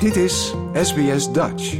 Dit 0.00 0.16
is 0.16 0.54
SBS 0.72 1.32
Dutch. 1.32 1.78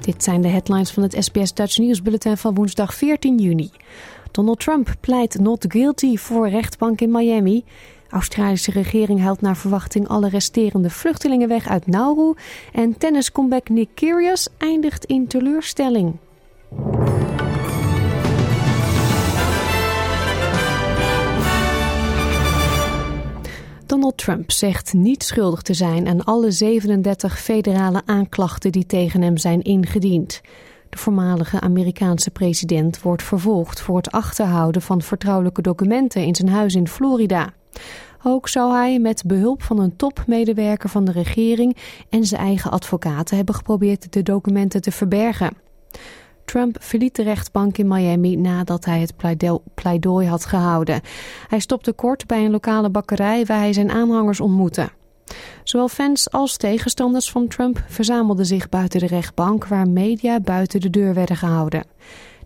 Dit 0.00 0.22
zijn 0.22 0.40
de 0.40 0.48
headlines 0.48 0.90
van 0.90 1.02
het 1.02 1.16
SBS 1.18 1.54
Dutch 1.54 1.78
nieuwsbulletin 1.78 2.36
van 2.36 2.54
woensdag 2.54 2.94
14 2.94 3.38
juni. 3.38 3.70
Donald 4.30 4.60
Trump 4.60 4.94
pleit 5.00 5.38
not 5.38 5.64
guilty 5.68 6.16
voor 6.16 6.48
rechtbank 6.48 7.00
in 7.00 7.10
Miami. 7.10 7.64
Australische 8.10 8.70
regering 8.70 9.20
haalt 9.20 9.40
naar 9.40 9.56
verwachting 9.56 10.08
alle 10.08 10.28
resterende 10.28 10.90
vluchtelingen 10.90 11.48
weg 11.48 11.68
uit 11.68 11.86
Nauru. 11.86 12.34
En 12.72 12.98
tenniscomeback 12.98 13.68
Nick 13.68 13.88
Kyrgios 13.94 14.48
eindigt 14.58 15.04
in 15.04 15.26
teleurstelling. 15.26 16.14
Donald 23.86 24.16
Trump 24.16 24.50
zegt 24.50 24.92
niet 24.92 25.22
schuldig 25.22 25.62
te 25.62 25.74
zijn 25.74 26.08
aan 26.08 26.24
alle 26.24 26.50
37 26.50 27.40
federale 27.40 28.02
aanklachten 28.04 28.72
die 28.72 28.86
tegen 28.86 29.22
hem 29.22 29.36
zijn 29.36 29.62
ingediend. 29.62 30.40
De 30.90 30.98
voormalige 30.98 31.60
Amerikaanse 31.60 32.30
president 32.30 33.02
wordt 33.02 33.22
vervolgd 33.22 33.80
voor 33.80 33.96
het 33.96 34.10
achterhouden 34.10 34.82
van 34.82 35.02
vertrouwelijke 35.02 35.62
documenten 35.62 36.22
in 36.22 36.34
zijn 36.34 36.48
huis 36.48 36.74
in 36.74 36.88
Florida. 36.88 37.52
Ook 38.22 38.48
zou 38.48 38.74
hij 38.74 38.98
met 38.98 39.22
behulp 39.26 39.62
van 39.62 39.78
een 39.78 39.96
topmedewerker 39.96 40.88
van 40.88 41.04
de 41.04 41.12
regering 41.12 41.76
en 42.08 42.24
zijn 42.24 42.40
eigen 42.40 42.70
advocaten 42.70 43.36
hebben 43.36 43.54
geprobeerd 43.54 44.12
de 44.12 44.22
documenten 44.22 44.80
te 44.80 44.90
verbergen. 44.90 45.56
Trump 46.44 46.76
verliet 46.80 47.16
de 47.16 47.22
rechtbank 47.22 47.78
in 47.78 47.88
Miami 47.88 48.36
nadat 48.36 48.84
hij 48.84 49.00
het 49.00 49.14
pleidooi 49.74 50.26
had 50.26 50.44
gehouden. 50.44 51.00
Hij 51.48 51.60
stopte 51.60 51.92
kort 51.92 52.26
bij 52.26 52.44
een 52.44 52.50
lokale 52.50 52.90
bakkerij 52.90 53.44
waar 53.44 53.58
hij 53.58 53.72
zijn 53.72 53.90
aanhangers 53.90 54.40
ontmoette. 54.40 54.88
Zowel 55.64 55.88
fans 55.88 56.30
als 56.30 56.56
tegenstanders 56.56 57.30
van 57.30 57.48
Trump 57.48 57.84
verzamelden 57.88 58.46
zich 58.46 58.68
buiten 58.68 59.00
de 59.00 59.06
rechtbank 59.06 59.66
waar 59.66 59.88
media 59.88 60.40
buiten 60.40 60.80
de 60.80 60.90
deur 60.90 61.14
werden 61.14 61.36
gehouden. 61.36 61.86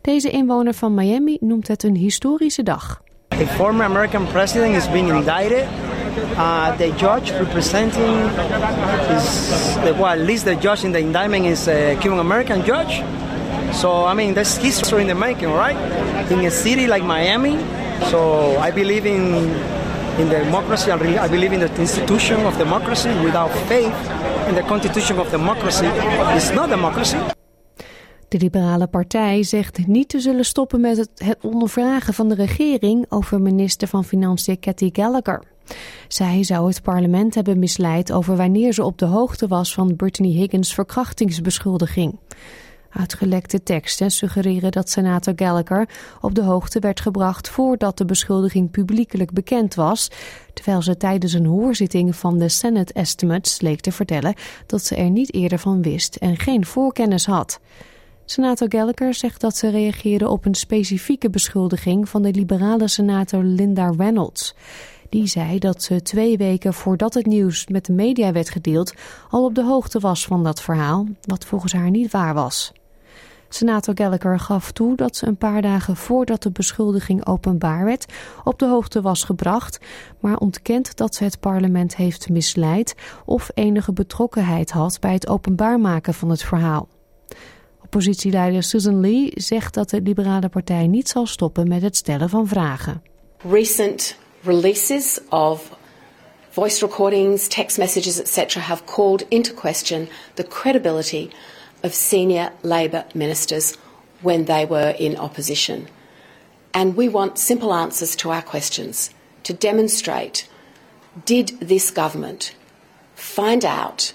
Deze 0.01 0.31
inwoner 0.31 0.75
van 0.75 0.95
Miami 0.95 1.37
noemt 1.41 1.69
het 1.69 1.83
een 1.83 1.97
historische 1.97 2.63
dag. 2.63 3.03
A 3.41 3.47
former 3.57 3.85
American 3.85 4.27
president 4.27 4.75
is 4.75 4.87
being 4.89 5.09
indicted. 5.09 5.67
Uh, 6.37 6.77
the 6.77 6.93
judge 6.93 7.31
representing 7.31 8.15
is, 9.17 9.79
well, 9.99 10.09
at 10.09 10.19
least 10.19 10.45
the 10.45 10.57
judge 10.57 10.85
in 10.85 10.93
the 10.93 10.99
indictment 10.99 11.47
is 11.47 11.67
a 11.67 11.97
Cuban 12.03 12.19
American 12.19 12.63
judge. 12.67 13.03
So, 13.75 14.05
I 14.05 14.13
mean, 14.13 14.35
that's 14.35 14.59
history 14.59 15.01
in 15.01 15.09
the 15.09 15.15
making, 15.15 15.49
right? 15.53 15.77
In 16.31 16.41
a 16.45 16.51
city 16.51 16.87
like 16.87 17.03
Miami. 17.03 17.57
So, 18.11 18.59
I 18.59 18.71
believe 18.71 19.07
in, 19.07 19.49
in 20.21 20.29
democracy. 20.29 20.91
I 20.91 21.29
believe 21.29 21.55
in 21.55 21.61
the 21.61 21.75
institution 21.81 22.41
of 22.41 22.59
democracy. 22.59 23.09
Without 23.25 23.51
faith 23.69 23.95
in 24.49 24.55
the 24.55 24.65
constitution 24.69 25.19
of 25.19 25.31
democracy, 25.31 25.87
it's 26.37 26.51
not 26.51 26.69
democracy. 26.69 27.17
De 28.31 28.39
Liberale 28.39 28.87
Partij 28.87 29.43
zegt 29.43 29.87
niet 29.87 30.09
te 30.09 30.21
zullen 30.21 30.45
stoppen 30.45 30.81
met 30.81 30.97
het, 30.97 31.37
ondervragen 31.41 32.15
van 32.15 32.29
de 32.29 32.35
regering 32.35 33.07
over 33.09 33.41
minister 33.41 33.89
van 33.89 34.05
Financiën 34.05 34.59
Cathy 34.61 34.91
Gallagher. 34.93 35.43
Zij 36.09 36.43
zou 36.43 36.69
het 36.69 36.83
parlement 36.83 37.35
hebben 37.35 37.59
misleid 37.59 38.13
over 38.13 38.37
wanneer 38.37 38.73
ze 38.73 38.85
op 38.85 38.99
de 38.99 39.05
hoogte 39.05 39.47
was 39.47 39.75
van 39.75 39.97
Brittany 39.97 40.29
Higgins' 40.29 40.75
verkrachtingsbeschuldiging. 40.75 42.19
Uitgelekte 42.91 43.63
teksten 43.63 44.11
suggereren 44.11 44.73
dat 44.73 44.91
senator 44.91 45.33
Gallagher 45.37 45.89
op 46.21 46.35
de 46.35 46.43
hoogte 46.43 46.79
werd 46.79 47.01
gebracht 47.01 47.49
voordat 47.49 47.99
de 47.99 48.05
beschuldiging 48.05 48.71
publiekelijk 48.71 49.33
bekend 49.33 49.75
was, 49.75 50.11
terwijl 50.55 50.83
ze 50.83 50.97
tijdens 50.97 51.33
een 51.33 51.47
hoorzitting 51.47 52.17
van 52.17 52.39
de 52.39 52.49
Senate 52.49 52.93
Estimates 52.93 53.61
leek 53.61 53.81
te 53.81 53.93
vertellen 53.93 54.35
dat 54.67 54.85
ze 54.85 54.95
er 54.95 55.11
niet 55.11 55.35
eerder 55.35 55.59
van 55.59 55.83
wist 55.83 56.17
en 56.17 56.37
geen 56.37 56.67
voorkennis 56.67 57.27
had. 57.27 57.61
Senator 58.31 58.69
Gallagher 58.71 59.15
zegt 59.15 59.41
dat 59.41 59.57
ze 59.57 59.69
reageerde 59.69 60.29
op 60.29 60.45
een 60.45 60.55
specifieke 60.55 61.31
beschuldiging 61.31 62.09
van 62.09 62.23
de 62.23 62.31
liberale 62.31 62.89
senator 62.89 63.43
Linda 63.43 63.93
Reynolds. 63.97 64.55
Die 65.09 65.27
zei 65.27 65.59
dat 65.59 65.83
ze 65.83 66.03
twee 66.03 66.37
weken 66.37 66.75
voordat 66.75 67.15
het 67.15 67.27
nieuws 67.27 67.67
met 67.67 67.85
de 67.85 67.93
media 67.93 68.33
werd 68.33 68.51
gedeeld 68.51 68.95
al 69.31 69.45
op 69.45 69.55
de 69.55 69.65
hoogte 69.65 69.99
was 69.99 70.27
van 70.27 70.45
dat 70.45 70.63
verhaal, 70.63 71.07
wat 71.21 71.45
volgens 71.45 71.73
haar 71.73 71.91
niet 71.91 72.11
waar 72.11 72.35
was. 72.35 72.73
Senator 73.49 73.95
Gallagher 73.97 74.39
gaf 74.39 74.73
toe 74.73 74.97
dat 74.97 75.17
ze 75.17 75.27
een 75.27 75.37
paar 75.37 75.63
dagen 75.63 75.97
voordat 75.97 76.43
de 76.43 76.51
beschuldiging 76.51 77.27
openbaar 77.27 77.85
werd 77.85 78.13
op 78.45 78.59
de 78.59 78.67
hoogte 78.67 79.01
was 79.01 79.25
gebracht, 79.25 79.81
maar 80.21 80.37
ontkent 80.37 80.97
dat 80.97 81.15
ze 81.15 81.25
het 81.25 81.41
parlement 81.41 81.97
heeft 81.97 82.29
misleid 82.29 82.95
of 83.25 83.51
enige 83.55 83.93
betrokkenheid 83.93 84.71
had 84.71 85.01
bij 85.01 85.13
het 85.13 85.29
openbaar 85.29 85.81
maken 85.81 86.15
van 86.15 86.31
het 86.31 86.43
verhaal. 86.43 86.89
Oppositieleider 87.91 88.63
Susan 88.63 89.01
Lee 89.01 89.33
zegt 89.35 89.75
dat 89.75 89.91
de 89.91 90.01
Liberale 90.01 90.49
Partij 90.49 90.87
niet 90.87 91.09
zal 91.09 91.27
stoppen 91.27 91.69
met 91.69 91.83
het 91.83 91.97
stellen 91.97 92.29
van 92.29 92.49
vragen. 92.49 93.03
Recent 93.49 94.17
releases 94.43 95.19
of 95.29 95.77
voice 96.51 96.87
recordings, 96.87 97.49
text 97.49 97.79
messages, 97.79 98.21
etc., 98.21 98.55
have 98.55 98.85
called 98.85 99.25
into 99.29 99.55
question 99.55 100.09
the 100.35 100.47
credibility 100.49 101.29
of 101.81 101.93
senior 101.93 102.53
Labor 102.61 103.05
ministers 103.15 103.75
when 104.21 104.45
they 104.45 104.67
were 104.67 104.97
in 104.97 105.19
opposition. 105.19 105.87
And 106.71 106.97
we 106.97 107.11
want 107.11 107.39
simple 107.39 107.73
answers 107.73 108.15
to 108.15 108.31
our 108.31 108.43
questions 108.43 109.11
to 109.43 109.53
demonstrate 109.53 110.49
did 111.25 111.69
this 111.69 111.93
government 111.93 112.55
find 113.15 113.65
out 113.65 114.13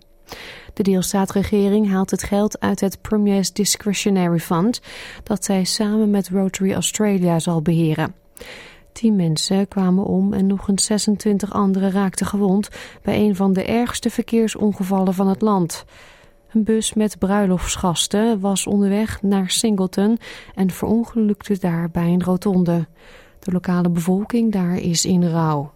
De 0.74 0.82
deelstaatregering 0.82 1.90
haalt 1.90 2.10
het 2.10 2.22
geld 2.22 2.60
uit 2.60 2.80
het 2.80 3.00
Premier's 3.00 3.52
Discretionary 3.52 4.38
Fund, 4.38 4.80
dat 5.22 5.44
zij 5.44 5.64
samen 5.64 6.10
met 6.10 6.28
Rotary 6.28 6.72
Australia 6.72 7.38
zal 7.38 7.62
beheren. 7.62 8.14
Tien 8.96 9.16
mensen 9.16 9.68
kwamen 9.68 10.04
om 10.04 10.32
en 10.32 10.46
nog 10.46 10.68
eens 10.68 10.84
26 10.84 11.52
anderen 11.52 11.90
raakten 11.90 12.26
gewond 12.26 12.68
bij 13.02 13.18
een 13.18 13.36
van 13.36 13.52
de 13.52 13.64
ergste 13.64 14.10
verkeersongevallen 14.10 15.14
van 15.14 15.28
het 15.28 15.40
land. 15.40 15.84
Een 16.52 16.64
bus 16.64 16.94
met 16.94 17.18
bruiloftsgasten 17.18 18.40
was 18.40 18.66
onderweg 18.66 19.22
naar 19.22 19.50
Singleton 19.50 20.18
en 20.54 20.70
verongelukte 20.70 21.58
daar 21.58 21.90
bij 21.90 22.06
een 22.06 22.22
rotonde. 22.22 22.86
De 23.38 23.52
lokale 23.52 23.88
bevolking 23.88 24.52
daar 24.52 24.76
is 24.76 25.04
in 25.04 25.28
rouw. 25.28 25.72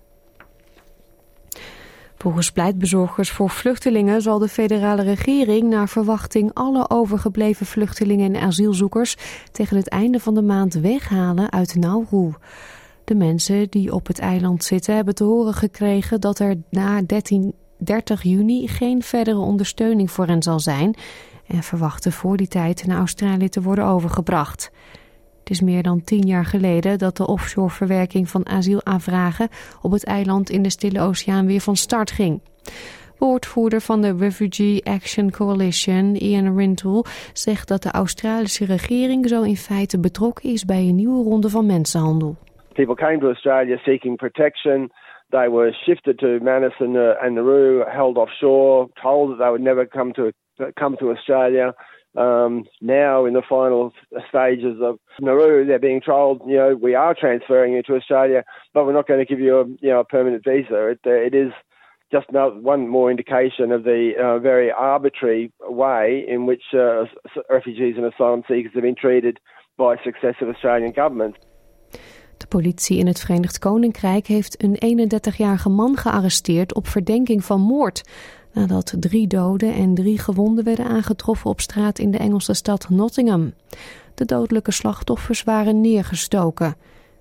Volgens 2.17 2.53
pleitbezorgers 2.53 3.31
voor 3.31 3.50
vluchtelingen 3.50 4.23
zal 4.23 4.39
de 4.39 4.49
federale 4.49 5.03
regering 5.03 5.69
naar 5.69 5.89
verwachting 5.89 6.50
alle 6.55 6.91
overgebleven 6.91 7.67
vluchtelingen 7.67 8.35
en 8.35 8.43
asielzoekers 8.43 9.17
tegen 9.53 9.77
het 9.77 9.89
einde 9.89 10.21
van 10.21 10.35
de 10.35 10.43
maand 10.43 10.75
weghalen 10.75 11.53
uit 11.53 11.75
Nauru. 11.75 12.33
De 13.11 13.17
mensen 13.17 13.71
die 13.71 13.95
op 13.95 14.07
het 14.07 14.19
eiland 14.19 14.65
zitten 14.65 14.95
hebben 14.95 15.15
te 15.15 15.25
horen 15.25 15.55
gekregen 15.55 16.21
dat 16.21 16.39
er 16.39 16.57
na 16.69 17.03
13, 17.03 17.55
30 17.79 18.23
juni 18.23 18.69
geen 18.69 19.03
verdere 19.03 19.39
ondersteuning 19.39 20.11
voor 20.11 20.27
hen 20.27 20.43
zal 20.43 20.61
zijn 20.61 20.95
en 21.47 21.62
verwachten 21.62 22.12
voor 22.12 22.37
die 22.37 22.49
tijd 22.49 22.87
naar 22.87 22.99
Australië 22.99 23.49
te 23.49 23.62
worden 23.62 23.85
overgebracht. 23.85 24.71
Het 25.39 25.51
is 25.51 25.61
meer 25.61 25.83
dan 25.83 26.05
tien 26.05 26.27
jaar 26.27 26.45
geleden 26.45 26.99
dat 26.99 27.17
de 27.17 27.27
offshore 27.27 27.71
verwerking 27.71 28.29
van 28.29 28.47
asielaanvragen 28.47 29.49
op 29.83 29.91
het 29.91 30.05
eiland 30.05 30.51
in 30.51 30.62
de 30.62 30.71
Stille 30.71 31.01
Oceaan 31.01 31.47
weer 31.47 31.61
van 31.61 31.77
start 31.77 32.11
ging. 32.11 32.41
Woordvoerder 33.19 33.81
van 33.81 34.01
de 34.01 34.17
Refugee 34.17 34.85
Action 34.85 35.31
Coalition, 35.31 36.17
Ian 36.17 36.57
Rintoul, 36.57 37.05
zegt 37.33 37.69
dat 37.69 37.83
de 37.83 37.91
Australische 37.91 38.65
regering 38.65 39.29
zo 39.29 39.43
in 39.43 39.57
feite 39.57 39.99
betrokken 39.99 40.51
is 40.51 40.65
bij 40.65 40.89
een 40.89 40.95
nieuwe 40.95 41.25
ronde 41.25 41.51
van 41.51 41.67
mensenhandel. 41.67 42.37
People 42.75 42.97
came 42.97 43.21
to 43.21 43.31
Australia 43.31 43.77
seeking 43.85 44.17
protection. 44.17 44.89
They 45.33 45.49
were 45.49 45.73
shifted 45.87 46.19
to 46.21 46.41
Manus 46.41 46.73
and, 46.81 46.95
Nauru, 46.95 47.85
held 47.93 48.17
offshore, 48.17 48.89
told 49.01 49.33
that 49.33 49.45
they 49.45 49.51
would 49.51 49.61
never 49.61 49.87
come 49.87 50.13
to 50.15 50.33
come 50.79 50.97
to 50.99 51.11
Australia. 51.11 51.73
Um, 52.17 52.65
now, 52.81 53.25
in 53.25 53.35
the 53.35 53.43
final 53.49 53.93
stages 54.29 54.79
of 54.83 54.99
Nauru, 55.21 55.65
they're 55.65 55.79
being 55.79 56.01
told, 56.01 56.43
you 56.47 56.57
know, 56.57 56.75
we 56.75 56.95
are 56.95 57.15
transferring 57.15 57.73
you 57.73 57.83
to 57.85 57.95
Australia, 57.95 58.43
but 58.75 58.85
we're 58.85 58.93
not 58.93 59.07
going 59.07 59.21
to 59.21 59.27
give 59.27 59.41
you 59.41 59.61
a, 59.61 59.67
you 59.81 59.91
know, 59.91 60.01
a 60.01 60.05
permanent 60.05 60.43
visa. 60.45 60.89
It, 60.89 61.01
it 61.05 61.35
is 61.35 61.53
just 62.11 62.27
one 62.31 62.89
more 62.89 63.11
indication 63.11 63.71
of 63.71 63.85
the 63.85 64.13
uh, 64.21 64.39
very 64.41 64.73
arbitrary 64.73 65.53
way 65.61 66.25
in 66.27 66.47
which 66.47 66.63
uh, 66.75 67.05
refugees 67.49 67.95
and 67.97 68.05
asylum 68.05 68.43
seekers 68.49 68.73
have 68.75 68.83
been 68.83 68.97
treated 68.97 69.39
by 69.79 69.97
successive 70.05 70.49
Australian 70.49 70.91
governments. 70.91 71.39
De 72.41 72.47
politie 72.47 72.99
in 72.99 73.07
het 73.07 73.21
Verenigd 73.21 73.59
Koninkrijk 73.59 74.27
heeft 74.27 74.63
een 74.63 75.09
31-jarige 75.09 75.69
man 75.69 75.97
gearresteerd 75.97 76.75
op 76.75 76.89
verdenking 76.89 77.45
van 77.45 77.61
moord. 77.61 78.03
Nadat 78.53 78.95
drie 78.99 79.27
doden 79.27 79.75
en 79.75 79.95
drie 79.95 80.19
gewonden 80.19 80.65
werden 80.65 80.87
aangetroffen 80.87 81.51
op 81.51 81.61
straat 81.61 81.99
in 81.99 82.11
de 82.11 82.19
Engelse 82.19 82.55
stad 82.55 82.89
Nottingham. 82.89 83.53
De 84.15 84.25
dodelijke 84.25 84.73
slachtoffers 84.73 85.43
waren 85.43 85.81
neergestoken. 85.81 86.77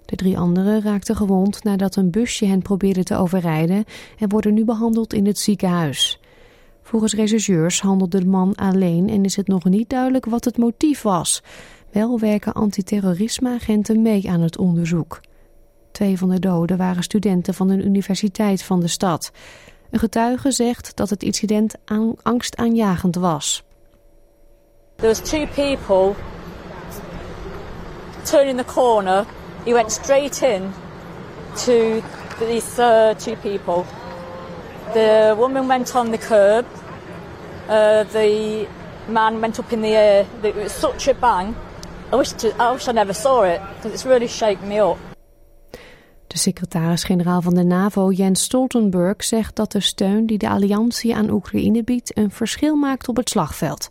De 0.06 0.16
drie 0.16 0.38
anderen 0.38 0.82
raakten 0.82 1.16
gewond 1.16 1.64
nadat 1.64 1.96
een 1.96 2.12
busje 2.12 2.46
hen 2.46 2.62
probeerde 2.62 3.04
te 3.04 3.16
overrijden 3.16 3.86
en 4.18 4.30
worden 4.30 4.54
nu 4.54 4.66
behandeld 4.66 5.14
in 5.14 5.26
het 5.26 5.40
ziekenhuis. 5.40 6.20
Volgens 6.82 7.14
rechercheurs 7.14 7.82
handelde 7.82 8.20
de 8.20 8.26
man 8.26 8.56
alleen 8.56 9.10
en 9.10 9.26
is 9.26 9.36
het 9.36 9.48
nog 9.48 9.64
niet 9.64 9.90
duidelijk 9.90 10.26
wat 10.26 10.46
het 10.46 10.58
motief 10.58 11.02
was. 11.02 11.44
Wel 11.92 12.20
werken 12.20 12.54
antiterrorismeagenten 12.54 14.02
mee 14.02 14.30
aan 14.30 14.42
het 14.42 14.58
onderzoek. 14.58 15.20
Twee 15.92 16.18
van 16.18 16.30
de 16.30 16.40
doden 16.40 16.78
waren 16.78 17.04
studenten 17.04 17.54
van 17.54 17.70
een 17.70 17.86
universiteit 17.86 18.64
van 18.64 18.80
de 18.80 18.88
stad. 18.88 19.32
Een 19.90 20.00
getuige 20.00 20.52
zegt 20.52 20.96
dat 20.96 21.10
het 21.10 21.24
incident 21.24 21.76
angstaanjagend 22.22 23.16
was. 23.16 23.64
There 24.96 25.08
was 25.08 25.30
two 25.30 25.48
people 25.56 26.14
turning 28.24 28.58
the 28.58 28.74
corner 28.74 29.26
He 29.66 29.74
went 29.74 29.92
straight 29.92 30.42
in 30.42 30.74
to 31.66 32.02
these 32.40 32.80
uh, 32.80 33.14
two 33.14 33.36
people. 33.36 33.86
The 34.94 35.36
woman 35.38 35.68
went 35.68 35.94
on 35.96 36.12
the 36.12 36.18
curb. 36.18 36.66
Uh, 37.68 38.04
the 38.06 38.68
man 39.08 39.42
went 39.42 39.60
up 39.60 39.72
in 39.74 39.82
the 39.82 39.96
air. 39.96 40.26
It 40.44 40.56
was 40.56 40.72
such 40.72 41.08
a 41.08 41.14
bang. 41.14 41.56
I 42.12 42.16
wish, 42.16 42.34
never 42.94 43.14
saw 43.14 43.44
it 43.44 43.62
because 43.76 43.94
it's 43.94 44.04
really 44.04 44.58
me 44.68 44.82
up. 44.82 44.98
De 46.28 46.38
secretaris-generaal 46.38 47.42
van 47.42 47.54
de 47.54 47.64
NAVO, 47.64 48.12
Jens 48.12 48.44
Stoltenberg, 48.44 49.24
zegt 49.24 49.56
dat 49.56 49.72
de 49.72 49.80
steun 49.80 50.26
die 50.26 50.38
de 50.38 50.50
alliantie 50.50 51.16
aan 51.16 51.30
Oekraïne 51.30 51.84
biedt 51.84 52.18
een 52.18 52.32
verschil 52.32 52.76
maakt 52.76 53.08
op 53.08 53.16
het 53.16 53.30
slagveld. 53.30 53.90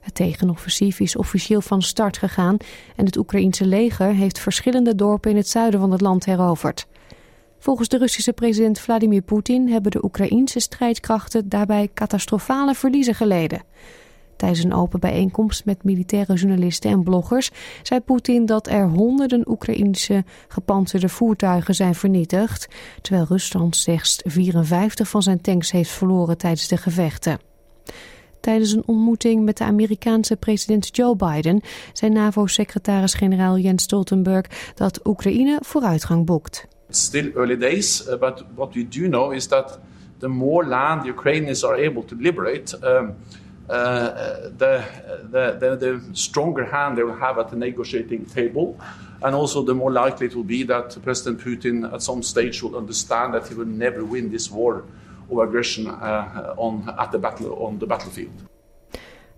Het 0.00 0.14
tegenoffensief 0.14 1.00
is 1.00 1.16
officieel 1.16 1.60
van 1.60 1.82
start 1.82 2.18
gegaan 2.18 2.56
en 2.96 3.04
het 3.04 3.16
Oekraïense 3.16 3.66
leger 3.66 4.14
heeft 4.14 4.38
verschillende 4.38 4.94
dorpen 4.94 5.30
in 5.30 5.36
het 5.36 5.48
zuiden 5.48 5.80
van 5.80 5.90
het 5.90 6.00
land 6.00 6.24
heroverd. 6.24 6.86
Volgens 7.58 7.88
de 7.88 7.98
Russische 7.98 8.32
president 8.32 8.78
Vladimir 8.78 9.22
Poetin 9.22 9.68
hebben 9.68 9.90
de 9.90 10.04
Oekraïense 10.04 10.60
strijdkrachten 10.60 11.48
daarbij 11.48 11.90
catastrofale 11.94 12.74
verliezen 12.74 13.14
geleden. 13.14 13.62
Tijdens 14.38 14.64
een 14.64 14.74
open 14.74 15.00
bijeenkomst 15.00 15.64
met 15.64 15.84
militaire 15.84 16.34
journalisten 16.34 16.90
en 16.90 17.02
bloggers 17.02 17.50
zei 17.82 18.00
Poetin 18.00 18.46
dat 18.46 18.66
er 18.66 18.88
honderden 18.88 19.50
Oekraïense 19.50 20.24
gepantserde 20.48 21.08
voertuigen 21.08 21.74
zijn 21.74 21.94
vernietigd, 21.94 22.68
terwijl 23.02 23.26
Rusland 23.28 23.76
slechts 23.76 24.20
54 24.24 25.08
van 25.08 25.22
zijn 25.22 25.40
tanks 25.40 25.70
heeft 25.70 25.90
verloren 25.90 26.38
tijdens 26.38 26.68
de 26.68 26.76
gevechten. 26.76 27.38
Tijdens 28.40 28.72
een 28.72 28.82
ontmoeting 28.86 29.44
met 29.44 29.56
de 29.56 29.64
Amerikaanse 29.64 30.36
president 30.36 30.96
Joe 30.96 31.16
Biden 31.16 31.60
zei 31.92 32.12
NAVO-secretaris-generaal 32.12 33.58
Jens 33.58 33.82
Stoltenberg 33.82 34.72
dat 34.74 35.06
Oekraïne 35.06 35.58
vooruitgang 35.60 36.26
boekt. 36.26 36.66
Still 36.88 37.32
early 37.34 37.56
days, 37.56 38.06
uh, 38.06 38.18
but 38.18 38.44
what 38.54 38.74
we 38.74 38.88
do 38.88 39.08
know 39.08 39.32
is 39.32 39.46
that 39.46 39.78
the 40.18 40.28
more 40.28 40.66
land 40.66 41.02
the 41.02 41.08
Ukrainians 41.08 41.64
are 41.64 41.88
able 41.88 42.04
to 42.04 42.16
liberate, 42.18 42.78
um, 42.82 43.14
uh, 43.68 44.48
the, 44.56 44.84
the, 45.30 45.76
the, 45.76 46.00
stronger 46.12 46.64
hand 46.64 46.96
they 46.96 47.02
will 47.02 47.16
have 47.16 47.38
at 47.38 47.50
the 47.50 47.56
negotiating 47.56 48.24
table. 48.26 48.78
And 49.22 49.34
also, 49.34 49.64
the 49.64 49.74
more 49.74 49.90
likely 49.90 50.26
it 50.26 50.34
will 50.34 50.46
be 50.46 50.64
that 50.64 50.96
President 51.02 51.40
Putin 51.40 51.92
at 51.92 52.02
some 52.02 52.22
stage 52.22 52.62
will 52.62 52.76
understand 52.76 53.34
that 53.34 53.48
he 53.48 53.54
will 53.54 53.66
never 53.66 54.04
win 54.04 54.30
this 54.30 54.50
war 54.50 54.84
of 55.30 55.38
aggression 55.38 55.86
uh, 55.86 56.54
on, 56.56 56.94
at 56.98 57.10
the 57.10 57.18
battle, 57.18 57.66
on 57.66 57.78
the 57.78 57.86
battlefield. 57.86 58.32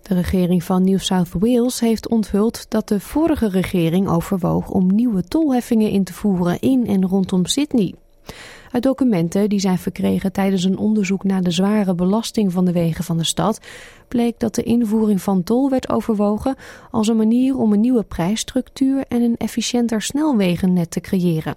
De 0.01 0.13
regering 0.13 0.63
van 0.63 0.83
New 0.83 0.99
South 0.99 1.31
Wales 1.39 1.79
heeft 1.79 2.07
onthuld 2.07 2.69
dat 2.69 2.87
de 2.87 2.99
vorige 2.99 3.49
regering 3.49 4.09
overwoog 4.09 4.69
om 4.69 4.95
nieuwe 4.95 5.23
tolheffingen 5.23 5.89
in 5.89 6.03
te 6.03 6.13
voeren 6.13 6.59
in 6.59 6.87
en 6.87 7.07
rondom 7.07 7.45
Sydney. 7.45 7.95
Uit 8.71 8.83
documenten 8.83 9.49
die 9.49 9.59
zijn 9.59 9.77
verkregen 9.77 10.31
tijdens 10.31 10.63
een 10.63 10.77
onderzoek 10.77 11.23
naar 11.23 11.41
de 11.41 11.51
zware 11.51 11.95
belasting 11.95 12.51
van 12.51 12.65
de 12.65 12.71
wegen 12.71 13.03
van 13.03 13.17
de 13.17 13.23
stad, 13.23 13.59
bleek 14.07 14.39
dat 14.39 14.55
de 14.55 14.63
invoering 14.63 15.21
van 15.21 15.43
tol 15.43 15.69
werd 15.69 15.89
overwogen 15.89 16.55
als 16.91 17.07
een 17.07 17.17
manier 17.17 17.57
om 17.57 17.73
een 17.73 17.79
nieuwe 17.79 18.03
prijsstructuur 18.03 19.05
en 19.07 19.21
een 19.21 19.37
efficiënter 19.37 20.01
snelwegennet 20.01 20.91
te 20.91 20.99
creëren. 20.99 21.55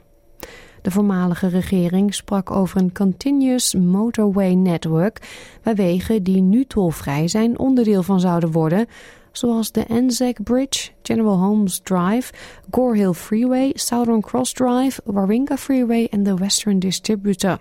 De 0.83 0.91
voormalige 0.91 1.49
regering 1.49 2.15
sprak 2.15 2.51
over 2.51 2.81
een 2.81 2.93
Continuous 2.93 3.75
Motorway 3.75 4.55
Network, 4.55 5.21
waar 5.63 5.75
wegen 5.75 6.23
die 6.23 6.41
nu 6.41 6.65
tolvrij 6.65 7.29
zijn 7.29 7.59
onderdeel 7.59 8.03
van 8.03 8.21
zouden 8.21 8.53
worden, 8.53 8.87
zoals 9.37 9.73
de 9.73 9.89
Anzac 9.89 10.43
Bridge, 10.43 10.91
General 11.03 11.39
Holmes 11.39 11.81
Drive, 11.83 12.33
Gore 12.71 12.97
Hill 12.97 13.13
Freeway, 13.13 13.73
Southern 13.75 14.21
Cross 14.21 14.53
Drive, 14.53 15.01
Warringah 15.05 15.59
Freeway 15.59 16.07
en 16.11 16.23
de 16.23 16.35
Western 16.35 16.79
Distributor. 16.79 17.61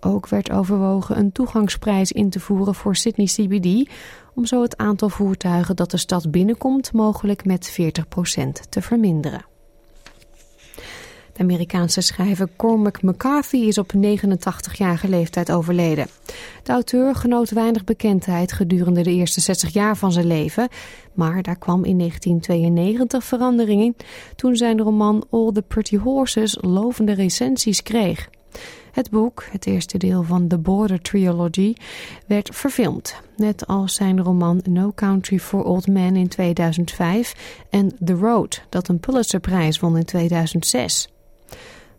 Ook 0.00 0.28
werd 0.28 0.50
overwogen 0.50 1.18
een 1.18 1.32
toegangsprijs 1.32 2.12
in 2.12 2.30
te 2.30 2.40
voeren 2.40 2.74
voor 2.74 2.96
Sydney 2.96 3.26
CBD, 3.26 3.90
om 4.34 4.46
zo 4.46 4.62
het 4.62 4.76
aantal 4.76 5.08
voertuigen 5.08 5.76
dat 5.76 5.90
de 5.90 5.96
stad 5.96 6.30
binnenkomt 6.30 6.92
mogelijk 6.92 7.44
met 7.44 7.70
40% 7.70 8.68
te 8.68 8.82
verminderen. 8.82 9.57
Amerikaanse 11.38 12.00
schrijver 12.00 12.48
Cormac 12.56 13.02
McCarthy 13.02 13.56
is 13.56 13.78
op 13.78 13.92
89-jarige 13.96 15.08
leeftijd 15.08 15.52
overleden. 15.52 16.06
De 16.62 16.72
auteur 16.72 17.14
genoot 17.14 17.50
weinig 17.50 17.84
bekendheid 17.84 18.52
gedurende 18.52 19.02
de 19.02 19.12
eerste 19.12 19.40
60 19.40 19.72
jaar 19.72 19.96
van 19.96 20.12
zijn 20.12 20.26
leven, 20.26 20.68
maar 21.12 21.42
daar 21.42 21.58
kwam 21.58 21.84
in 21.84 21.98
1992 21.98 23.24
verandering 23.24 23.82
in 23.82 23.96
toen 24.36 24.56
zijn 24.56 24.78
roman 24.78 25.26
All 25.30 25.52
the 25.52 25.62
Pretty 25.62 25.96
Horses 25.96 26.58
lovende 26.60 27.12
recensies 27.12 27.82
kreeg. 27.82 28.28
Het 28.92 29.10
boek, 29.10 29.44
het 29.50 29.66
eerste 29.66 29.98
deel 29.98 30.22
van 30.22 30.48
The 30.48 30.58
Border 30.58 31.00
Trilogy, 31.00 31.74
werd 32.26 32.48
verfilmd. 32.52 33.20
Net 33.36 33.66
als 33.66 33.94
zijn 33.94 34.22
roman 34.22 34.60
No 34.64 34.92
Country 34.94 35.38
for 35.38 35.64
Old 35.64 35.86
Men 35.86 36.16
in 36.16 36.28
2005 36.28 37.64
en 37.70 37.96
The 38.04 38.14
Road, 38.14 38.62
dat 38.68 38.88
een 38.88 39.00
Pulitzerprijs 39.00 39.80
won 39.80 39.96
in 39.96 40.04
2006. 40.04 41.08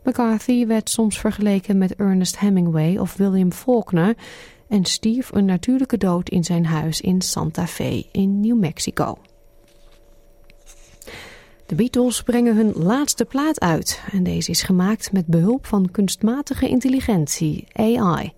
McCarthy 0.04 0.66
werd 0.66 0.90
soms 0.90 1.20
vergeleken 1.20 1.78
met 1.78 1.96
Ernest 1.96 2.40
Hemingway 2.40 2.98
of 2.98 3.18
William 3.18 3.52
Faulkner 3.52 4.16
en 4.68 4.86
stierf 4.86 5.32
een 5.32 5.46
natuurlijke 5.46 5.98
dood 5.98 6.30
in 6.30 6.44
zijn 6.44 6.66
huis 6.66 7.02
in 7.02 7.22
Santa 7.22 7.68
Fe 7.68 8.06
in 8.12 8.40
New 8.40 8.60
Mexico. 8.60 9.18
De 11.66 11.76
Beatles 11.76 12.24
brengen 12.24 12.56
hun 12.56 12.74
laatste 12.74 13.26
plaat 13.26 13.60
uit 13.60 14.02
en 14.12 14.24
deze 14.24 14.52
is 14.52 14.62
gemaakt 14.62 15.12
met 15.12 15.26
behulp 15.26 15.66
van 15.66 15.92
kunstmatige 15.92 16.68
intelligentie, 16.68 17.68
AI. 17.74 18.34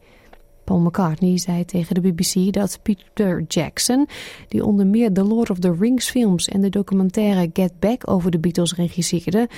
Paul 0.72 0.84
McCartney 0.84 1.38
zei 1.38 1.66
tegen 1.66 1.96
de 1.96 2.01
BBC 2.01 2.54
dat 2.54 2.80
Peter 2.82 3.44
Jackson, 3.48 4.08
die 4.48 4.66
onder 4.66 4.88
meer 4.88 5.13
The 5.13 5.24
Lord 5.24 5.50
of 5.50 5.60
the 5.60 5.75
Rings 5.80 6.10
films 6.10 6.48
en 6.48 6.62
de 6.62 6.70
documentaire 6.70 7.50
Get 7.54 7.80
Back 7.80 8.10
over 8.10 8.32
de 8.32 8.40
Beatles 8.40 8.75
regisseerde, 8.75 9.50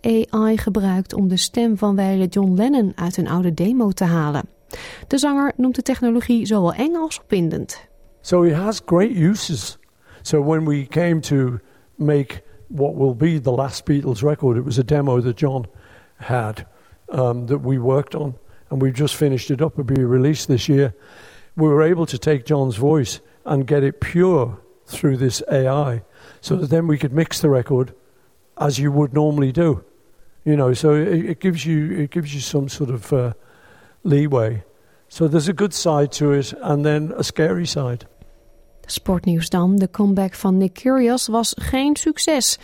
AI 0.00 0.58
gebruikt 0.58 1.14
om 1.14 1.28
de 1.28 1.36
stem 1.36 1.78
van 1.78 1.96
wijle 1.96 2.26
John 2.26 2.54
Lennon 2.54 2.92
uit 2.94 3.16
een 3.16 3.28
oude 3.28 3.54
demo 3.54 3.90
te 3.90 4.04
halen. 4.04 4.42
De 5.06 5.18
zanger 5.18 5.52
noemt 5.56 5.74
de 5.74 5.82
technologie 5.82 6.46
zowel 6.46 6.72
eng 6.72 6.94
als 6.94 7.20
opwindend. 7.20 7.88
So 8.20 8.42
it 8.42 8.54
has 8.54 8.82
great 8.86 9.16
uses. 9.16 9.78
So 10.22 10.44
when 10.44 10.64
we 10.64 10.86
came 10.86 11.20
to 11.20 11.58
make 11.96 12.42
what 12.68 12.94
will 12.94 13.14
be 13.14 13.40
the 13.40 13.52
last 13.52 13.84
Beatles 13.84 14.22
record. 14.22 14.56
It 14.56 14.64
was 14.64 14.78
a 14.78 14.84
demo 14.84 15.20
that 15.20 15.36
John 15.36 15.66
had 16.16 16.66
um, 17.08 17.46
that 17.46 17.58
we 17.58 17.78
worked 17.78 18.14
on, 18.14 18.34
and 18.72 18.80
we've 18.80 18.94
just 18.94 19.14
finished 19.14 19.50
it 19.50 19.60
up. 19.60 19.74
It'll 19.74 19.84
be 19.84 20.02
released 20.02 20.48
this 20.48 20.66
year. 20.66 20.94
We 21.56 21.68
were 21.68 21.82
able 21.82 22.06
to 22.06 22.16
take 22.16 22.46
John's 22.46 22.76
voice 22.76 23.20
and 23.44 23.66
get 23.66 23.82
it 23.82 24.00
pure 24.00 24.58
through 24.86 25.18
this 25.18 25.42
AI, 25.52 26.02
so 26.40 26.56
that 26.56 26.70
then 26.70 26.86
we 26.86 26.96
could 26.96 27.12
mix 27.12 27.40
the 27.40 27.50
record 27.50 27.94
as 28.56 28.78
you 28.78 28.90
would 28.90 29.12
normally 29.12 29.52
do. 29.52 29.84
You 30.44 30.56
know, 30.56 30.72
so 30.72 30.94
it, 30.94 31.24
it 31.26 31.40
gives 31.40 31.66
you 31.66 31.92
it 31.92 32.10
gives 32.10 32.34
you 32.34 32.40
some 32.40 32.70
sort 32.70 32.88
of 32.88 33.12
uh, 33.12 33.34
leeway. 34.04 34.64
So 35.08 35.28
there's 35.28 35.48
a 35.48 35.52
good 35.52 35.74
side 35.74 36.10
to 36.12 36.32
it, 36.32 36.54
and 36.62 36.82
then 36.82 37.12
a 37.14 37.22
scary 37.22 37.66
side. 37.66 38.06
Sportnieuws 38.86 39.50
dan. 39.50 39.76
De 39.76 39.88
comeback 39.88 40.34
van 40.34 40.56
Nick 40.56 40.74
Kyrgios 40.74 41.28
was 41.28 41.54
geen 41.58 41.96
succes. 41.96 42.58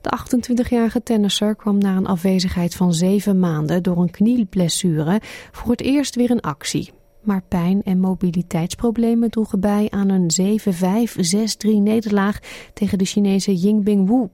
De 0.00 0.18
28-jarige 0.18 1.02
tennisser 1.02 1.56
kwam 1.56 1.78
na 1.78 1.96
een 1.96 2.06
afwezigheid 2.06 2.74
van 2.74 2.94
zeven 2.94 3.38
maanden 3.38 3.82
door 3.82 3.96
een 4.02 4.10
knieblessure 4.10 5.20
voor 5.50 5.70
het 5.70 5.80
eerst 5.80 6.14
weer 6.14 6.30
in 6.30 6.40
actie. 6.40 6.92
Maar 7.20 7.42
pijn 7.48 7.82
en 7.82 7.98
mobiliteitsproblemen 7.98 9.30
droegen 9.30 9.60
bij 9.60 9.86
aan 9.90 10.08
een 10.08 10.60
7-5-6-3 11.66 11.70
nederlaag 11.70 12.38
tegen 12.74 12.98
de 12.98 13.04
Chinese 13.04 13.54
Yingbing 13.54 14.08
Wu. 14.08 14.28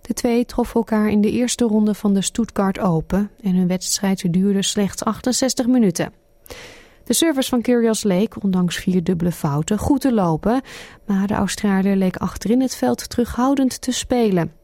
De 0.00 0.14
twee 0.14 0.44
troffen 0.44 0.74
elkaar 0.74 1.08
in 1.08 1.20
de 1.20 1.30
eerste 1.30 1.64
ronde 1.64 1.94
van 1.94 2.14
de 2.14 2.22
Stuttgart 2.22 2.78
Open 2.78 3.30
en 3.42 3.54
hun 3.54 3.66
wedstrijd 3.66 4.32
duurde 4.32 4.62
slechts 4.62 5.04
68 5.04 5.66
minuten. 5.66 6.12
De 7.04 7.14
service 7.14 7.48
van 7.48 7.60
Kyrgios 7.60 8.02
leek, 8.02 8.42
ondanks 8.42 8.76
vier 8.76 9.04
dubbele 9.04 9.32
fouten, 9.32 9.78
goed 9.78 10.00
te 10.00 10.12
lopen, 10.12 10.60
maar 11.06 11.26
de 11.26 11.34
Australiër 11.34 11.96
leek 11.96 12.16
achterin 12.16 12.60
het 12.60 12.74
veld 12.74 13.08
terughoudend 13.08 13.80
te 13.80 13.92
spelen. 13.92 14.57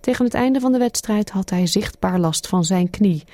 Tegen 0.00 0.24
het 0.24 0.34
einde 0.34 0.60
van 0.60 0.72
de 0.72 0.78
wedstrijd 0.78 1.30
had 1.30 1.50
hij 1.50 1.66
zichtbaar 1.66 2.18
last 2.18 2.48
van 2.48 2.64
zijn 2.64 2.90
knie. 2.90 3.24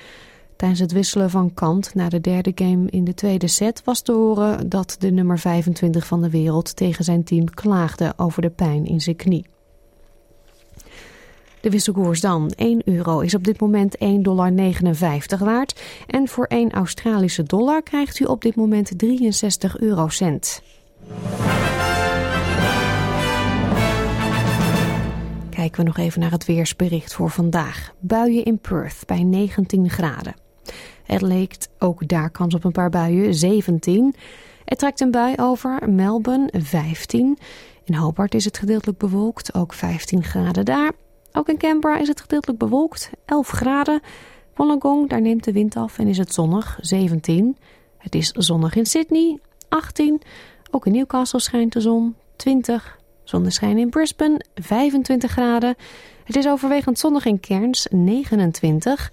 Tijdens 0.55 0.79
het 0.79 0.91
wisselen 0.91 1.29
van 1.29 1.53
kant 1.53 1.95
na 1.95 2.09
de 2.09 2.21
derde 2.21 2.51
game 2.55 2.89
in 2.89 3.03
de 3.03 3.13
tweede 3.13 3.47
set 3.47 3.81
was 3.85 4.01
te 4.01 4.11
horen 4.11 4.69
dat 4.69 4.95
de 4.99 5.11
nummer 5.11 5.39
25 5.39 6.05
van 6.05 6.21
de 6.21 6.29
wereld 6.29 6.75
tegen 6.75 7.03
zijn 7.03 7.23
team 7.23 7.49
klaagde 7.49 8.13
over 8.17 8.41
de 8.41 8.49
pijn 8.49 8.85
in 8.85 9.01
zijn 9.01 9.15
knie. 9.15 9.45
De 11.61 11.69
wisselkoers 11.69 12.21
dan. 12.21 12.51
1 12.55 12.81
euro 12.85 13.19
is 13.19 13.35
op 13.35 13.43
dit 13.43 13.59
moment 13.59 13.97
1,59 13.97 14.07
dollar 14.21 14.53
waard. 15.39 15.81
En 16.07 16.27
voor 16.27 16.45
1 16.45 16.71
Australische 16.71 17.43
dollar 17.43 17.83
krijgt 17.83 18.19
u 18.19 18.25
op 18.25 18.41
dit 18.41 18.55
moment 18.55 18.91
63 18.97 19.77
eurocent. 19.77 20.61
Kijken 25.59 25.79
we 25.79 25.87
nog 25.87 25.97
even 25.97 26.19
naar 26.19 26.31
het 26.31 26.45
weersbericht 26.45 27.13
voor 27.13 27.29
vandaag. 27.29 27.93
Buien 27.99 28.45
in 28.45 28.59
Perth 28.59 29.03
bij 29.05 29.23
19 29.23 29.89
graden. 29.89 30.35
Het 31.03 31.21
leekt 31.21 31.69
ook 31.79 32.07
daar 32.07 32.29
kans 32.29 32.55
op 32.55 32.63
een 32.63 32.71
paar 32.71 32.89
buien, 32.89 33.33
17. 33.33 34.15
Er 34.65 34.77
trekt 34.77 35.01
een 35.01 35.11
bui 35.11 35.35
over, 35.37 35.89
Melbourne 35.89 36.49
15. 36.51 37.37
In 37.83 37.93
Hobart 37.93 38.33
is 38.33 38.45
het 38.45 38.57
gedeeltelijk 38.57 38.97
bewolkt, 38.97 39.53
ook 39.53 39.73
15 39.73 40.23
graden 40.23 40.65
daar. 40.65 40.91
Ook 41.31 41.49
in 41.49 41.57
Canberra 41.57 41.97
is 41.97 42.07
het 42.07 42.21
gedeeltelijk 42.21 42.59
bewolkt, 42.59 43.09
11 43.25 43.49
graden. 43.49 44.01
Wollongong, 44.55 45.09
daar 45.09 45.21
neemt 45.21 45.43
de 45.43 45.51
wind 45.51 45.75
af 45.75 45.97
en 45.97 46.07
is 46.07 46.17
het 46.17 46.33
zonnig, 46.33 46.77
17. 46.81 47.57
Het 47.97 48.15
is 48.15 48.31
zonnig 48.31 48.75
in 48.75 48.85
Sydney, 48.85 49.39
18. 49.69 50.21
Ook 50.71 50.85
in 50.85 50.91
Newcastle 50.91 51.39
schijnt 51.39 51.73
de 51.73 51.81
zon, 51.81 52.15
20. 52.35 52.98
Zonneschijn 53.29 53.77
in 53.77 53.89
Brisbane, 53.89 54.45
25 54.55 55.31
graden. 55.31 55.75
Het 56.23 56.35
is 56.35 56.47
overwegend 56.47 56.99
zonnig 56.99 57.25
in 57.25 57.39
Cairns, 57.39 57.87
29. 57.89 59.11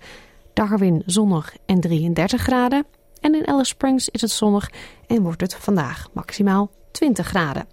Darwin 0.53 1.03
zonnig 1.07 1.57
en 1.67 1.81
33 1.81 2.43
graden. 2.43 2.87
En 3.21 3.35
in 3.35 3.47
Alice 3.47 3.65
Springs 3.65 4.09
is 4.09 4.21
het 4.21 4.31
zonnig 4.31 4.71
en 5.07 5.23
wordt 5.23 5.41
het 5.41 5.55
vandaag 5.55 6.09
maximaal 6.13 6.71
20 6.91 7.27
graden. 7.27 7.67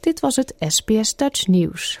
Dit 0.00 0.20
was 0.20 0.36
het 0.36 0.54
SBS 0.58 1.16
Dutch 1.16 1.46
Nieuws. 1.46 2.00